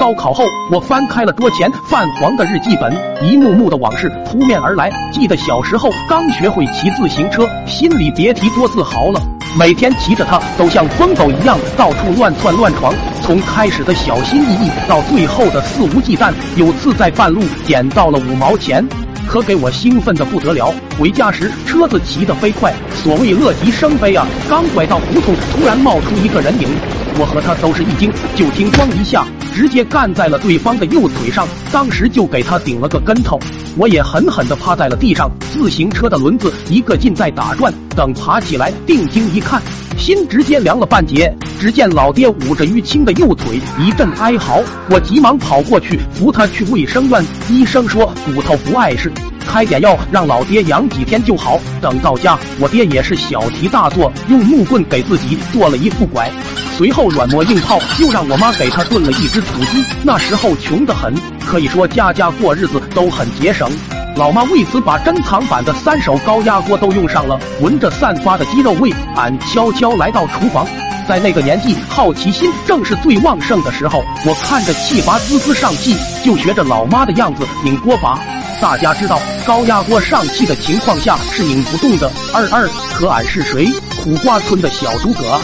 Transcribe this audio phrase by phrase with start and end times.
[0.00, 2.90] 高考后，我翻开了桌前泛黄的日记本，
[3.22, 4.90] 一幕幕的往事扑面而来。
[5.12, 9.20] 记得小时候刚学会骑自行车，心里别提多自豪了。
[9.58, 12.94] 每天骑着它，都像疯狗一样到处乱窜乱闯。
[13.20, 16.32] 从开始的小心翼翼，到最后的肆无忌惮。
[16.56, 18.82] 有次在半路捡到了五毛钱，
[19.28, 20.72] 可给我兴奋的不得了。
[20.98, 24.26] 回家时，车子骑得飞快，所谓乐极生悲啊！
[24.48, 26.66] 刚拐到胡同，突然冒出一个人影。
[27.18, 33.38] 我和他都是一惊，就听“咣”一下，直接干在了对方的右腿上，当时就给他顶了个跟头。
[33.76, 37.72] 我也狠狠地趴在了地上，自行车的轮子一个劲在打转。
[37.94, 39.60] 等爬起来，定睛一看，
[39.96, 41.32] 心直接凉了半截。
[41.60, 44.62] 只见老爹捂着淤青的右腿，一阵哀嚎。
[44.88, 49.12] 我急忙跑过去扶他去卫生院，医生说骨头不碍事。
[49.46, 51.60] 开点药，让老爹养几天就好。
[51.80, 56.30] 等到家，我爹也是小题大做，用木棍给自己做了一副拐，
[56.80, 59.84] 随后软磨硬泡，又让我妈给他炖了一只土鸡。
[60.02, 63.70] 那时候穷得很，可以说家家过日子都很节省。
[64.16, 67.38] 老妈为此把珍藏版的三手高压锅都用上了。
[67.60, 70.66] 闻着散发的鸡肉味，俺悄悄来到厨房。
[71.06, 74.02] 在那个年纪，好奇心正是最旺盛的时候。
[74.24, 75.94] 我看着气阀滋滋上气，
[76.24, 78.18] 就学着老妈的样子拧锅把。
[78.58, 82.10] 大家知道，高压锅上气的情况下是拧不动的。
[82.32, 83.70] 二二，可俺是谁？
[84.02, 85.38] 苦瓜村的小诸葛。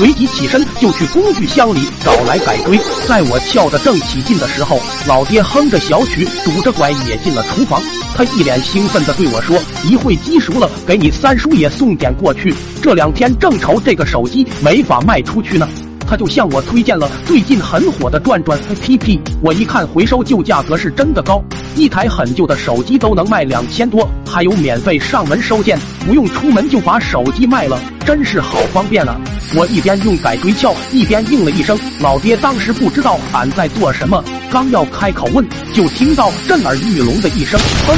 [0.00, 2.80] 随即起身就去工具箱里找来改锥。
[3.06, 7.82] 在我撬得正起劲的时候，老爹哼着小曲，拄着拐也进了厨房。
[8.16, 12.54] 他一脸兴奋地对我说：“一会鸡熟了，给你三叔也送点过去。
[12.80, 15.68] 这两天正愁这个手机没法卖出去呢。”
[16.08, 19.20] 他就向我推荐了最近很火的转转 APP。
[19.42, 21.44] 我一看回收旧价格是真的高，
[21.80, 29.16] 一台很旧的手机都能卖两千多，还有免费上门收件，不用出门就把手机卖了，真是好方便啊！
[29.56, 31.78] 我一边用改锥撬，一边应了一声。
[31.98, 37.96] 老爹当时不知道俺在做什么，刚要开口问，就听到震耳欲聋的一声“嘣”，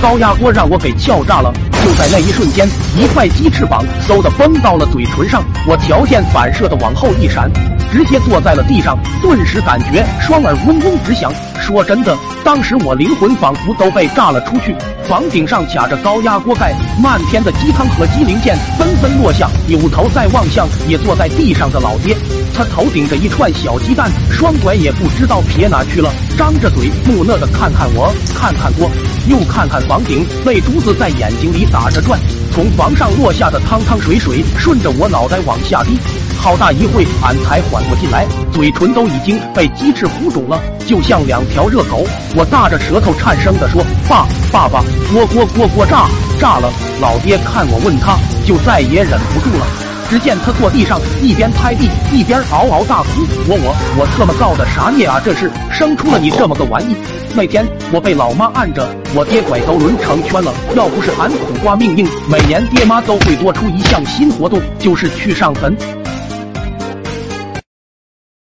[0.00, 1.52] 高压锅让我给撬炸了。
[1.84, 7.50] 就在那一瞬间，一块鸡翅膀嗖的崩到了嘴唇上，我条件反射的往后一闪，
[7.92, 11.30] 直接坐在了地上，顿时感觉双耳嗡嗡直响。
[11.60, 14.74] 说真的，当时我灵魂仿佛都被炸了出去。
[15.06, 16.72] 房顶上卡着高压锅盖，
[17.02, 19.50] 漫天的鸡汤和鸡零件纷纷落下。
[19.66, 22.16] 扭头再望向也坐在地上的老爹，
[22.54, 28.88] 他头顶着一串小鸡蛋，双拐也不知道撇哪去了，张着嘴木讷的看看我，看看锅，
[29.28, 32.18] 又看看房顶，泪珠子在眼睛里打着转。
[32.52, 35.98] 从房上落下的汤汤水水顺着我脑袋往下滴，
[36.38, 42.06] 好大一会俺才缓过劲来，嘴唇都已经被鸡翅糊肿了，就像两条热狗。
[42.36, 46.06] 我大着舌头颤声地说：“爸，爸爸，锅锅锅锅炸
[46.38, 46.72] 炸了！”
[47.02, 48.16] 老爹看我问他，
[48.46, 49.93] 就再也忍不住了。
[50.08, 53.08] 只见他坐地上，一边拍地，一边嗷嗷大哭。
[53.48, 55.20] 我我我特么造的啥孽啊！
[55.24, 56.94] 这是生出了你这么个玩意！
[57.34, 60.52] 那天我被老妈按着，我爹拐头轮成圈了。
[60.76, 65.76] 要不是俺苦瓜命硬，每年爹妈都会多出一项新活动，就是去上坟。